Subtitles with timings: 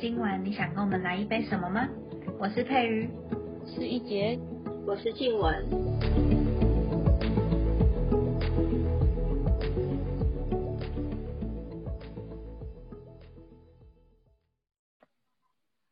[0.00, 1.88] 今晚你想跟我们来一杯什么吗？
[2.38, 3.10] 我是佩瑜，
[3.66, 4.38] 是一杰，
[4.86, 5.52] 我是静雯。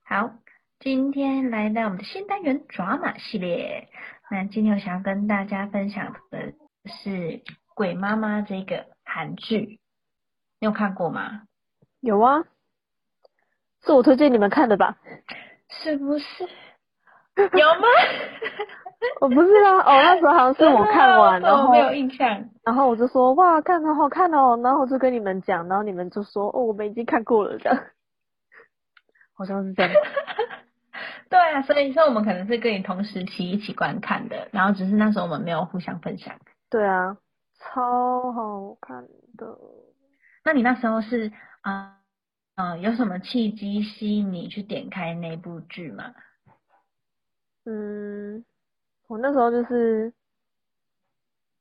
[0.05, 0.31] 好，
[0.79, 3.89] 今天来到我们的新单元抓马系列。
[4.31, 6.53] 那今天我想要跟大家分享的
[6.85, 7.11] 是
[7.75, 9.81] 《鬼妈妈》这个韩剧，
[10.61, 11.43] 你有看过吗？
[11.99, 12.45] 有啊，
[13.87, 14.97] 是我推荐你们看的吧？
[15.71, 16.45] 是不是？
[17.37, 17.87] 有吗？
[19.21, 27.79] 我不是啊，哦，那时候好像是我 看完，然后没有印象，然后我就说哇，看好好看哦，然后我就跟你们讲，然后你们就说哦，我们已经看过了这样。
[29.37, 29.93] 好像是这样。
[31.29, 36.35] 对啊，所以说我们可能是跟你同时期一起观看的，然后只是那时候我们没有互相分享。
[36.71, 37.17] 对啊，
[37.61, 39.03] 超好看
[39.37, 39.47] 的。
[40.45, 41.96] 那你那时候是啊，
[42.57, 46.15] 嗯，有什么契机吸引你去点开那部剧吗？
[47.65, 48.45] 嗯，
[49.09, 50.13] 我那时候就是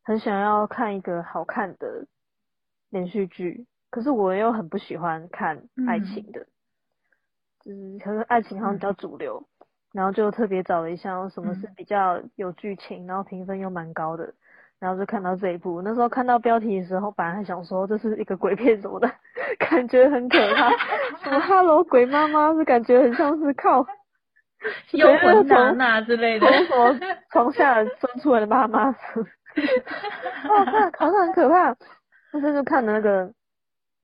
[0.03, 2.07] 很想要看一个好看的
[2.89, 6.47] 连续剧，可是我又很不喜欢看爱情的。
[7.65, 9.45] 嗯，可能爱情好像比较主流，
[9.91, 14.33] 然后就特别找了一下什么是比较有剧情，然后评分又蛮高的，
[14.79, 15.81] 然后就看到这一部。
[15.81, 19.11] 那时候看到标题的时候，本来还想说这是一个鬼片什么的，
[19.59, 20.69] 感觉很可怕，
[21.23, 23.85] 什么 Hello 鬼妈妈，是感觉很像是靠
[24.93, 28.95] 幽魂娜娜之类的，从什么床下钻出来的妈妈，哦，
[30.65, 31.75] 看好像很可怕。
[32.31, 33.31] 但是就看了那个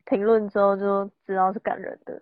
[0.06, 2.22] 评论之后，就知道是感人的。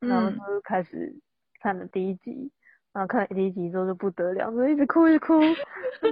[0.00, 1.14] 然后就开始
[1.62, 2.52] 看了第一集，
[2.94, 5.40] 然后看第一集之后就不得了，就一直哭一直哭，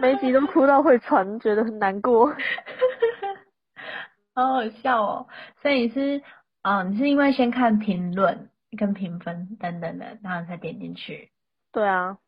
[0.01, 2.27] 每集都哭到会喘，觉得很难过，
[4.35, 5.29] 好好笑哦。
[5.63, 6.21] 所以是，
[6.63, 11.31] 啊，你是因为先看评论跟评分等等的，然后才点进去？
[11.71, 12.19] 对啊，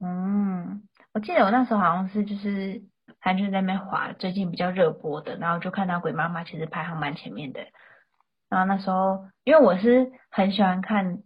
[0.00, 0.82] 嗯，
[1.14, 2.82] 我记得我那时候好像是就是
[3.20, 7.60] 还是在那边滑最近比较热播的，然后就看到《鬼妈妈》其实排行蛮前面的。
[8.50, 11.22] 然后那时候，因为我是很喜欢看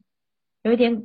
[0.62, 1.02] 有一点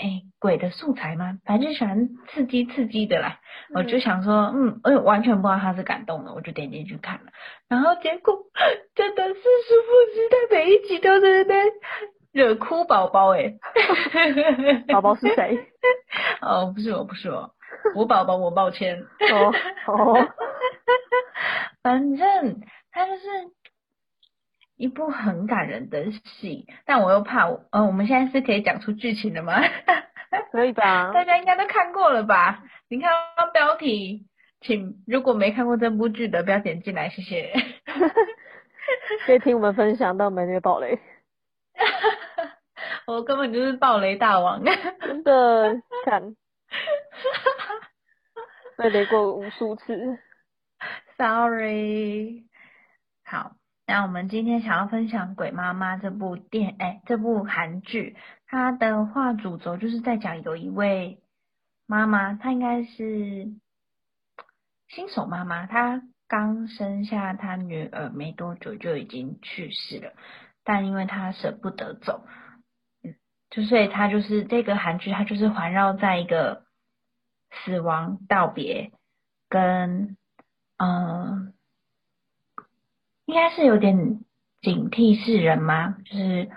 [0.00, 3.38] 哎鬼的素材吗，反正就喜欢刺激刺激的啦。
[3.74, 7.32] 我就想说，嗯，我完全不知道他是感动的，我就点进去看了。
[7.68, 8.38] 然后结果
[8.94, 9.40] 真的是殊
[9.86, 11.54] 不知，他每一集都在那
[12.32, 13.52] 惹哭宝宝哎。
[14.88, 15.58] 宝宝是谁？
[16.40, 17.50] 哦，不是我，不是我，
[17.94, 18.98] 我宝宝，我抱歉。
[18.98, 19.52] 哦
[19.86, 20.28] 哦，
[21.82, 23.26] 反正他就是。
[24.80, 29.60] 一部很感人的戏，但我又怕我，呃，我们现在是可以讲出剧情的吗？
[30.50, 31.12] 可以吧？
[31.12, 32.64] 大家应该都看过了吧？
[32.88, 33.10] 你看
[33.52, 34.26] 标题，
[34.62, 37.52] 请如果没看过这部剧的，不要点进来，谢谢。
[39.26, 40.98] 可以听我们分享，但没那个暴雷。
[43.06, 44.64] 我根本就是暴雷大王，
[45.04, 45.74] 真的
[46.06, 46.34] 看，
[48.78, 50.18] 被雷过无数次。
[51.18, 52.46] Sorry，
[53.24, 53.59] 好。
[53.90, 61.18] 那我们今天想要分享《鬼妈妈》这部电，哎，这部韩剧，它的话主轴就是在讲有一位
[61.88, 63.52] 妈妈，她应该是
[64.86, 70.12] 新手妈妈，她刚生下她女儿没多久就已经去世了，
[70.62, 72.24] 但因为她舍不得走，
[73.50, 76.62] 就所以她就是这个韩剧，它就是环绕在一个
[77.50, 78.92] 死亡道别
[79.48, 80.16] 跟
[80.76, 81.54] 嗯。
[83.30, 84.24] 应该是有点
[84.60, 85.96] 警惕世人吗？
[86.04, 86.50] 就是，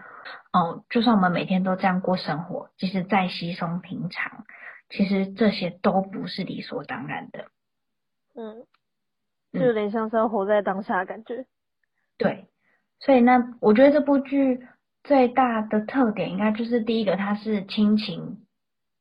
[0.52, 4.44] 哦，就算我们每天都这样过生活，即使再稀松平常，
[4.90, 7.46] 其实这些都不是理所当然的。
[8.34, 8.66] 嗯，
[9.52, 11.46] 就有点像是要活在当下的感觉。
[12.18, 12.48] 对，
[13.00, 14.68] 所以呢，我觉得这部剧
[15.04, 18.48] 最大的特点，应该就是第一个，它是亲情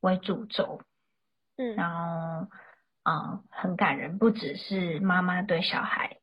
[0.02, 0.82] 为主轴，
[1.56, 2.48] 嗯，然后，
[3.04, 6.18] 嗯，很感人，不只是妈妈对小孩。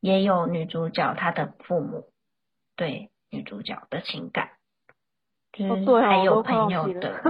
[0.00, 2.06] 也有女主角她的父母
[2.76, 4.50] 对女主角的情感，
[5.52, 7.20] 就是还有朋友的。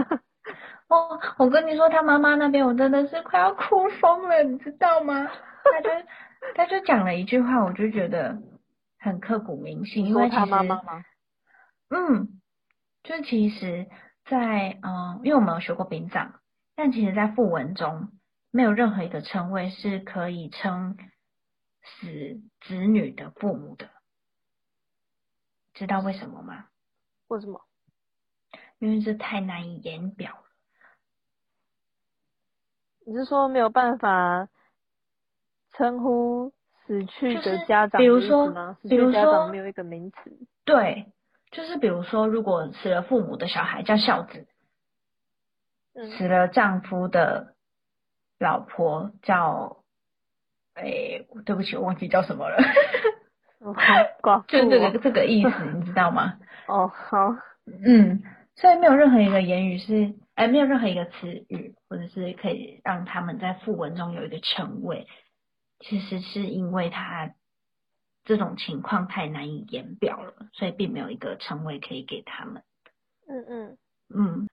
[0.88, 5.26] 哦，我跟你说，她妈妈那边我真的是快要哭疯了，你知道吗？
[5.64, 5.90] 他就
[6.54, 8.38] 他就讲了一句话，我就觉得
[8.98, 10.68] 很刻骨铭心，因为其实，
[11.90, 12.28] 嗯，
[13.02, 13.86] 就其实，
[14.30, 16.32] 在嗯，因为我们有学过殡葬，
[16.76, 18.08] 但其实在讣文中
[18.50, 20.96] 没有任何一个称谓是可以称。
[22.00, 23.88] 死子女的父母的，
[25.74, 26.66] 知道为什么吗？
[27.28, 27.60] 为什么？
[28.78, 30.44] 因为这太难以言表了。
[33.04, 34.48] 你是说没有办法
[35.72, 36.52] 称呼
[36.86, 37.98] 死去的家长？
[37.98, 40.38] 比如说，比如说没有一个名词。
[40.64, 41.12] 对，
[41.50, 44.46] 就是比如说，如果死了父母的小孩叫孝子，
[45.94, 47.54] 嗯死了丈夫的
[48.38, 49.82] 老婆叫，
[50.78, 52.56] 哎，对不起，我忘记叫什么了，
[53.60, 53.74] 哦
[54.22, 56.38] 寡妇就这哦个这个意思， 你知道吗？
[56.66, 57.34] 哦，好，
[57.84, 58.22] 嗯，
[58.56, 65.06] 所以没有任何一个言语是，哎，没有任何一个词语，或者是可以让他们在副文中有一个称谓，
[65.80, 67.30] 其实是因为他
[68.24, 72.62] 这种情况太难以言表了，所以并没有一个称谓可以给他们。
[73.28, 73.78] 嗯嗯，
[74.14, 74.48] 嗯，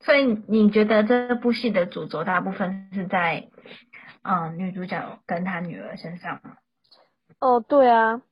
[0.00, 3.48] 所以你觉得这部戏的主轴大部分是在，
[4.24, 6.56] 嗯，女主角跟她女儿身上吗？
[7.40, 8.22] 哦，对啊，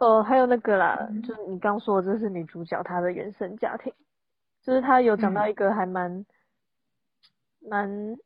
[0.00, 1.22] 哦，还有那个啦，嗯。
[1.22, 3.92] 就是你刚说的，这是女主角她的原生家庭，
[4.62, 5.50] 就是她有讲到嗯。
[5.50, 6.26] 一个还蛮
[7.60, 8.16] 蛮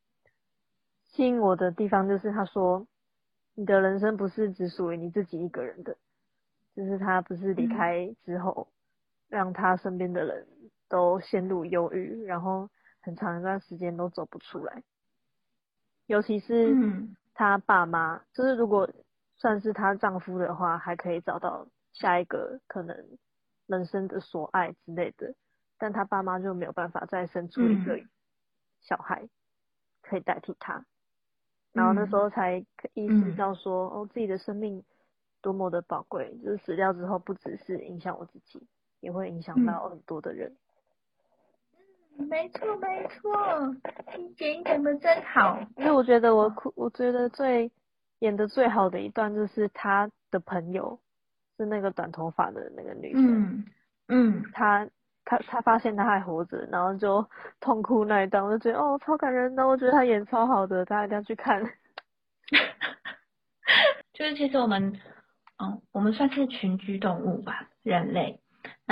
[1.04, 2.86] 吸引我的地方，就是她说，
[3.54, 5.94] 你的人生不是只属于你自己一个人的，
[6.74, 7.68] 就是她不是离嗯。
[7.68, 8.72] 开之后，
[9.28, 10.46] 让她身边的人
[10.88, 12.70] 都陷入忧郁，然后
[13.02, 14.82] 很长一段时间都走不出来，
[16.10, 17.14] 尤其是嗯。
[17.34, 18.90] 她爸妈，就是如果
[19.36, 22.96] 算是她丈夫的话，还可以找到下一个可能
[23.66, 25.32] 人生的所爱之类的，
[25.78, 28.10] 但她爸妈就没有办法再生出一个嗯。
[28.80, 29.28] 小孩
[30.02, 30.84] 可以代替她，
[31.72, 33.36] 然后那时候才意识嗯。
[33.36, 34.82] 到说，哦，自己的生命
[35.40, 38.66] 多么的宝贵，就是死掉之后不只是影响我自己，
[38.98, 39.64] 也会影响嗯。
[39.64, 40.56] 到很多的人。
[42.16, 43.74] 没错没错，
[44.16, 45.58] 你姐你讲的真好。
[45.76, 47.70] 因为我觉得我哭，我觉得最
[48.20, 50.98] 演的最好的一段就是他的朋友
[51.56, 53.64] 是那个短头发的那个女生，嗯
[54.08, 54.86] 嗯，她
[55.24, 57.26] 她她发现她还活着，然后就
[57.60, 61.62] 痛哭那一段，我就觉得哦超感人的，我觉得她演超好的，大家一定要去看。
[64.12, 64.92] 就是其实我们，
[65.62, 68.39] 嗯，我们算是群居动物吧，人类。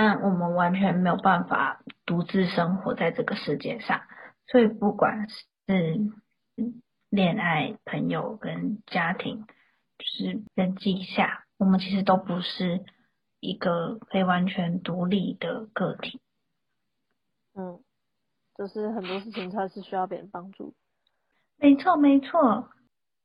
[0.00, 4.02] 那我们完全没有办法独自生活在这个世界上，
[4.46, 5.34] 所以不管是
[6.56, 6.80] 嗯
[7.10, 9.44] 恋爱、朋友跟家庭，
[9.98, 12.84] 就是人际下，我们其实都不是
[13.40, 16.20] 一个可以完全独立的个体。
[17.56, 17.80] 嗯，
[18.56, 20.76] 就是很多事情它是需要别人帮助。
[21.56, 22.68] 没错，没错。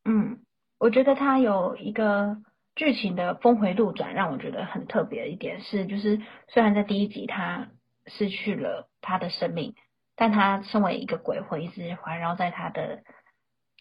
[0.05, 0.39] 嗯，
[0.79, 2.41] 我觉得他有一个
[2.75, 7.69] 剧情的峰回路转，让我觉得很特别的一点是，就是虽然在第一集他
[8.07, 9.75] 失去了他的生命，
[10.15, 13.03] 但他身为一个鬼魂，一直环绕在他的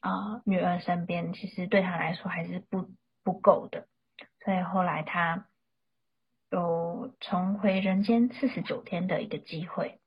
[0.01, 2.91] 啊、呃女儿身边，其实对他来说还是不
[3.25, 3.87] 不够的。
[4.45, 5.47] 所以后来他
[6.51, 9.99] 有重回人间四十九天的一个机会。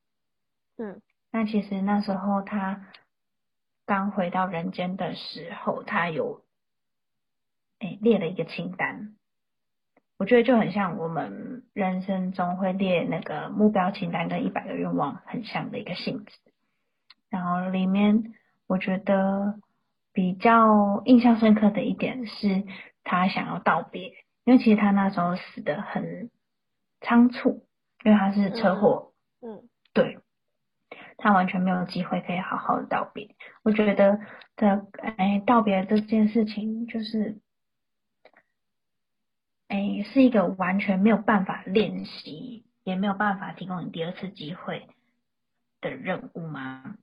[0.77, 1.01] 嗯
[1.31, 2.85] 那其实那时候他
[3.85, 6.44] 刚回到人间的时候，他有
[7.80, 9.16] 诶列了一个清单，
[10.18, 16.38] 我觉得就很像我们人生中会列那个目标清单跟一百个愿望很像的一个性质。
[17.30, 18.33] 然后里面
[18.68, 19.60] 我觉得
[20.13, 22.63] 比较印象深刻的一点是
[23.04, 24.13] 他想要道别，
[24.45, 26.30] 因为其实他那时候死的很
[27.01, 27.68] 仓促，
[28.04, 29.12] 因为他是车祸。
[29.42, 30.18] 嗯对，
[31.18, 33.36] 他完全没有机会可以好好的道别。
[33.63, 34.19] 我觉得
[34.57, 34.88] 的，
[35.18, 37.38] 哎，道别这件事情就是，
[39.85, 44.87] 哎，是一个完全没有办法练习，也没有办法提供你第二次机会
[45.80, 46.95] 的任务吗？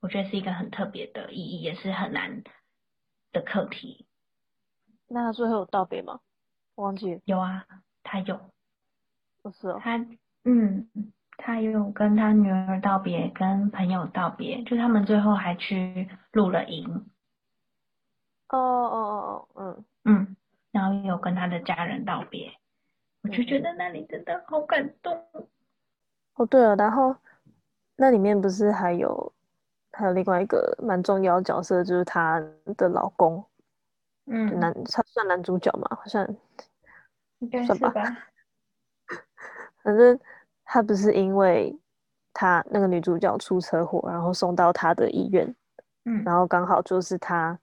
[0.00, 2.42] 我觉得是一个很特别的意义，也是很难
[3.30, 4.06] 的课题。
[5.06, 6.20] 那他最后有道别吗？
[6.76, 7.66] 忘记了，有啊，
[8.02, 8.40] 他有，
[9.42, 9.78] 不是哦。
[9.84, 9.98] 他
[10.44, 10.88] 嗯，
[11.36, 17.10] 他有跟他女儿道别，跟朋友道别，就他们最后还去露了营，
[18.48, 20.36] 哦哦哦哦，嗯，嗯，
[20.72, 22.50] 然后也有跟他的家人道别，
[23.22, 25.14] 我就嗯觉得那里真的好感动。
[26.34, 27.14] 哦对了，然后
[27.96, 29.32] 那里面不是还有
[29.92, 32.42] 还有另外一个蛮重要的角色，就是她
[32.76, 33.44] 的老公，
[34.26, 36.26] 嗯，男他算男主角嘛，好像
[37.40, 37.92] 应该算吧？
[39.84, 40.18] 反正
[40.64, 41.78] 他不是因为
[42.32, 45.54] 他那个女主角出车祸，然后送到他的医院，
[46.06, 47.58] 嗯然后刚好就是他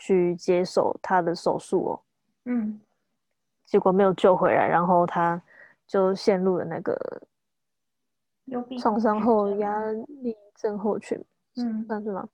[0.00, 2.00] 去接受他的手术哦，
[2.46, 2.80] 嗯
[3.66, 5.40] 结果没有救回来，然后他
[5.86, 7.22] 就陷入了那个
[8.80, 9.80] 创伤后压
[10.22, 11.22] 力症候群，
[11.56, 12.28] 嗯算是吗？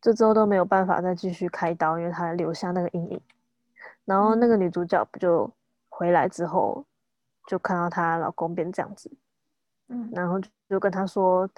[0.00, 3.20] 这之后都没有办法再继续开刀，因为他留下那个阴影。
[4.04, 5.50] 然后那个女主角不就
[5.88, 6.84] 回来之后，
[7.46, 9.10] 就看到她老公变这样子，
[9.88, 11.48] 嗯然后就就跟她说：“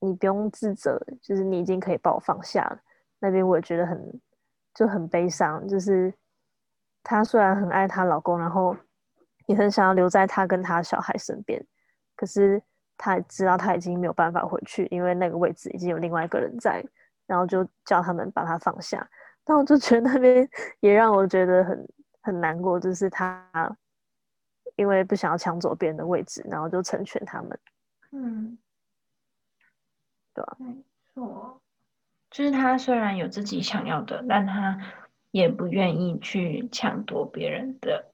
[0.00, 2.80] 你不用自责，就是你已经可以把我放下了。”
[3.22, 4.20] 那边我也觉得很
[4.74, 6.12] 就很悲伤，就是
[7.04, 8.76] 她虽然很爱她老公，然后
[9.46, 11.64] 也很想要留在她跟她小孩身边，
[12.16, 12.60] 可是
[12.96, 16.84] 她知道她已经没有办法回去，因为那个位置已经有另外一个人在，
[17.28, 19.08] 然后就叫他们把她放下。
[19.44, 20.48] 但我就觉得那边
[20.80, 21.88] 也让我觉得很
[22.22, 23.48] 很难过，就是她
[24.74, 27.58] 因为不想要抢走别人的位置，然后就成全他们。
[28.10, 28.58] 嗯，
[30.34, 30.56] 对吧？
[30.58, 31.61] 没错，
[32.32, 34.80] 就是他虽然有自己想要的，但他
[35.30, 38.06] 也不愿意去抢夺别人的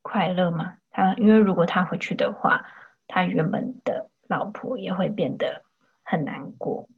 [0.00, 0.78] 快乐嘛。
[0.90, 2.64] 他因为如果他回去的话，
[3.06, 5.62] 他原本的老婆也会变得
[6.02, 6.88] 很难过。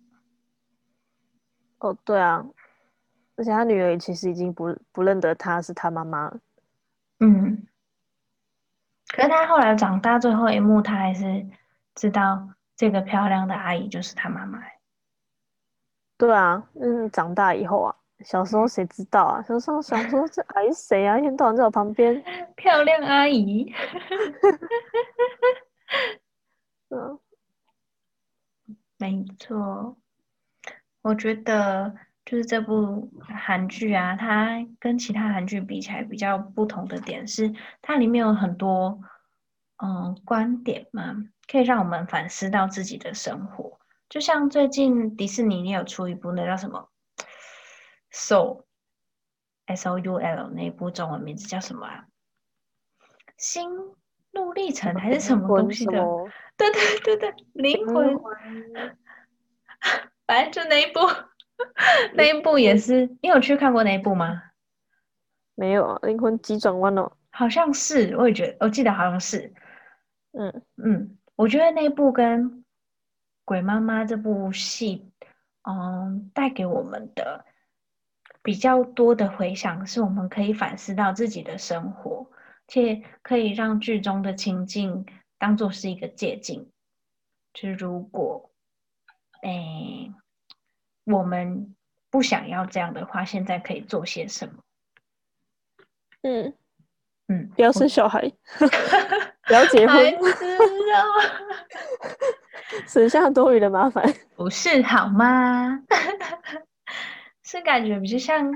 [1.81, 2.47] 哦，对啊，
[3.35, 6.33] 而且他女儿其实已经不不认得他是他妈妈。
[7.19, 7.67] 嗯，
[9.09, 11.45] 可是他后来长大，最后一幕他还是
[11.97, 14.61] 知道这个漂亮的阿姨就是他妈妈。
[16.19, 17.95] 对啊，嗯，长大以后啊，
[18.25, 19.41] 小时候谁知道啊？
[19.47, 21.17] 小时候想说这阿姨谁啊？
[21.19, 22.23] 一天到晚在我旁边。
[22.57, 23.71] 漂亮阿姨。
[26.91, 27.19] 嗯，
[28.99, 29.97] 没错，
[31.03, 31.95] 我觉得
[32.25, 39.01] 就是这部韩剧啊，它跟其他韩剧比起来比较不同的点是，它里面有很多
[39.77, 41.15] 嗯观点嘛，
[41.47, 43.79] 可以让我们反思到自己的生活。
[44.09, 46.89] 就像最近迪士尼也有出一部那叫什么
[48.17, 48.61] 《Soul》
[49.67, 52.07] ，S O U L 那一部中文名字叫什么啊？
[53.37, 53.71] 心
[54.33, 56.03] 路历程还是什么东西的？
[56.57, 58.19] 对对对对，灵魂，
[60.27, 61.01] 反正就那一部，
[62.15, 63.07] 那一部也是。
[63.23, 64.43] 你有去看过那一部吗？
[65.55, 67.13] 没有啊，灵魂急转弯哦。
[67.31, 69.53] 好像是，我也觉得，我记得好像是。
[70.33, 72.51] 嗯嗯，我觉得那一部跟
[73.49, 75.11] 《鬼妈妈》这部戏，
[75.63, 77.47] 嗯，带给我们的
[78.43, 82.31] 比较多的回想，是我们可以反思到自己的生活，
[82.67, 85.07] 且可以让剧中的情境。
[85.39, 86.67] 当做是一个借鉴，
[87.55, 88.51] 就是如果，
[89.41, 90.13] 哎，
[91.05, 91.75] 我们
[92.11, 94.63] 不想要这样的话，现在可以做些什么？
[96.21, 96.53] 嗯
[97.29, 98.31] 嗯，不要生小孩，
[99.47, 99.97] 不要结婚，
[102.87, 104.05] 省下多余的麻烦，
[104.37, 105.83] 不是好吗？
[107.43, 108.53] 是感觉比较像，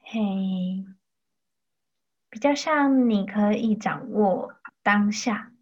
[0.00, 0.84] 嘿，
[2.28, 5.52] 比较像你可以掌握当下。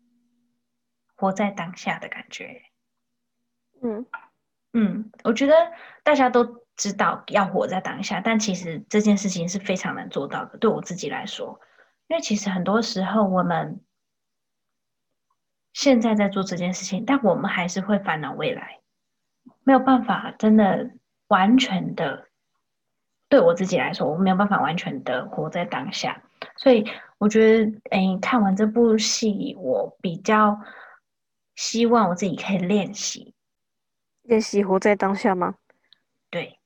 [1.17, 2.61] 活在当下的感觉，
[3.81, 4.05] 嗯
[4.73, 5.55] 嗯，我觉得
[6.03, 10.59] 大家都知道要活在当下，但其实这件事情是非常难做到的。
[10.59, 11.61] 对我自己来说，
[12.09, 13.81] 因为其实很多时候我们
[15.75, 18.81] 现在在做这件事情，但我们还是会烦恼未来，
[19.63, 20.91] 没有办法真的
[21.29, 22.29] 完全的。
[23.29, 26.23] 对我自己来说，我没有办法完全的活在当下，
[26.57, 30.59] 所以我觉得，哎，看完这部戏，我比较。
[31.57, 33.33] 希望我自己可以练习，
[34.23, 35.55] 练习活在当下吗？
[36.29, 36.59] 对，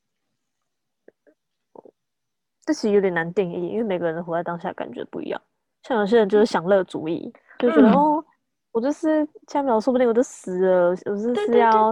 [2.65, 5.39] 这其实有点难定义，因为每个人活在当下感觉不一样。
[5.83, 8.25] 像有些人就是享乐主义，就觉得哦，
[8.73, 11.91] 我就是下一秒说不定我就死了，我就是要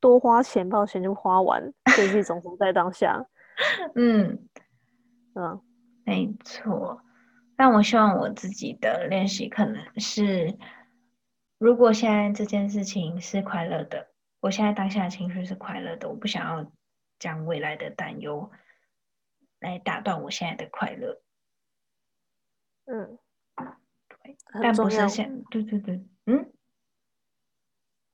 [0.00, 1.62] 多花钱，把钱就花完，
[1.96, 3.24] 这是一种活在当下。
[3.94, 4.48] 嗯，
[5.34, 5.60] 嗯，
[6.04, 7.00] 没错。
[7.56, 10.56] 但我希望我自己的练习可能是。
[11.58, 14.08] 如果现在这件事情是快乐的，
[14.40, 16.70] 我现在当下的情绪是快乐的，我不想要
[17.18, 18.50] 将未来的担忧
[19.60, 21.22] 来打断我现在的快乐。
[22.84, 23.18] 嗯，对，
[24.62, 26.52] 但不是现，对对对，嗯，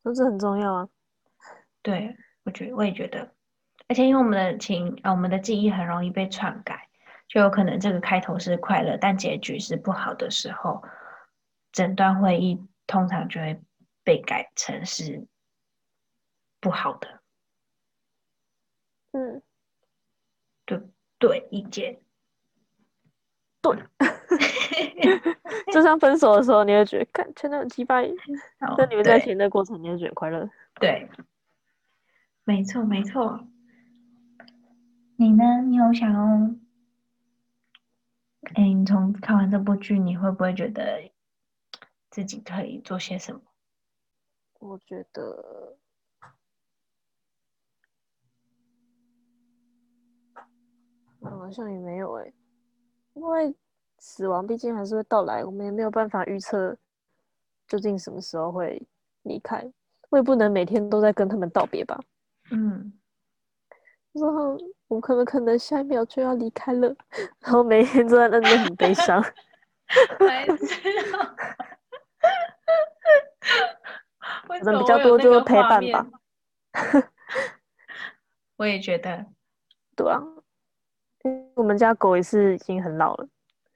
[0.04, 0.88] 这是很重要啊。
[1.82, 3.34] 对，我觉我也觉得，
[3.88, 6.88] 而且因为我们的情啊，我们的记忆很容易被篡改，
[7.28, 10.82] 就有可能这个开头是快乐，但结局是不好的时候，
[11.72, 12.66] 整段会议。
[12.84, 13.58] 通常就会
[14.02, 15.26] 被改成是
[16.60, 17.22] 不好的，
[19.12, 19.40] 嗯，
[20.66, 20.82] 对
[21.18, 22.02] 对，意见，
[23.62, 23.78] 对，
[25.72, 28.00] 就像分手的时候，你会觉得看真的很鸡巴，
[28.76, 31.08] 但你们在甜的过程，你会觉得快乐，对，
[32.44, 33.46] 没错没错，
[35.16, 35.62] 你呢？
[35.66, 36.20] 你有想要？
[38.54, 41.10] 哎，你从看完这部剧，你会不会觉得？
[42.10, 43.40] 自己可以做些什么？
[44.58, 45.78] 我觉得，
[51.22, 52.30] 好像也没有哎，
[53.14, 53.54] 因为
[54.04, 56.76] 死亡毕竟还是会到来，我们也没有办法预测
[57.68, 58.84] 究竟什么时候会
[59.22, 59.64] 离开，
[60.10, 62.00] 我也不能每天都在跟他们道别吧。
[62.50, 62.92] 嗯，
[64.10, 66.92] 然后我可能可能下一秒就要离开了，
[67.38, 69.22] 然后每天都在那边很悲伤。
[70.18, 71.36] 白痴哦。
[74.48, 76.04] 为什么可能比较多就是陪伴吧。
[78.56, 79.24] 我也觉得，
[79.94, 80.20] 对啊，
[81.54, 83.28] 我们家狗也是已经很老了，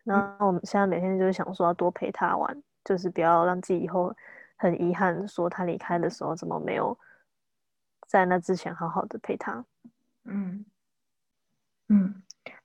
[0.06, 4.14] 然后我们现在每天就是想说要多陪他玩，就是不要让自己以后
[4.56, 6.96] 很遗憾，说他离开的时候怎么没有
[8.06, 9.64] 在那之前好好的陪他。
[10.24, 10.64] 嗯
[11.88, 12.22] 嗯，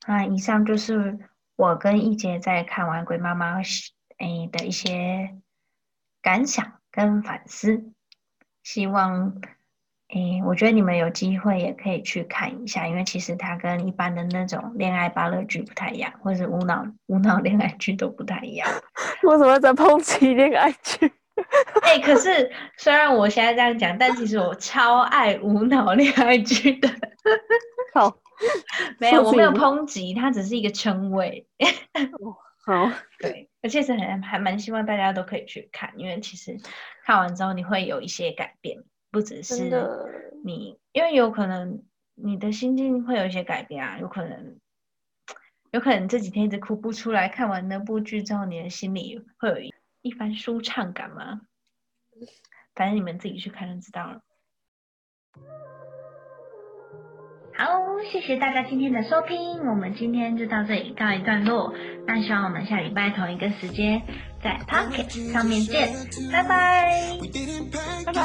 [0.07, 1.17] 那以上就是
[1.55, 3.59] 我跟一杰在看完《鬼妈妈》
[4.19, 5.35] 诶的一些
[6.21, 7.91] 感想跟反思，
[8.61, 9.41] 希望
[10.13, 18.67] 诶，我觉得你们有机会也可以去看一下，因为其实它跟一般的那种恋爱芭乐剧不太一样，或者无脑无脑恋爱剧都不太一样。
[19.23, 21.11] 为什么在抨击恋爱剧？
[21.81, 26.89] 哎，可是虽然我现在这样讲，但其实我超爱无脑恋爱剧的。
[27.95, 28.17] 好，
[28.99, 31.47] 没有，我没有抨击，它只是一个称谓。
[32.63, 36.57] 好，对，而且是很还蛮希望大家都可以去看，因为其实
[37.05, 38.77] 看完之后你会有一些改变，
[39.11, 39.69] 不只是
[40.43, 41.83] 你，因为有可能
[42.15, 44.57] 你的心境会有一些改变啊，有可能，
[45.71, 51.41] 有可能这几天一直哭不出来，看完那部剧之后，你的心里会有一一番舒畅感吗？
[52.73, 54.21] 反正你们自己去看就知道了。
[57.53, 61.73] 好，谢谢大家今天的收听，我们今天就到这里告一段落。
[62.07, 64.01] 那希望我们下礼拜同一个时间
[64.43, 65.93] 在 p o c k e t 上面见，
[66.31, 66.43] 拜。
[66.43, 67.13] 拜，
[68.05, 68.21] 拜拜。